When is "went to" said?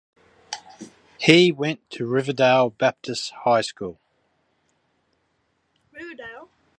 1.51-2.07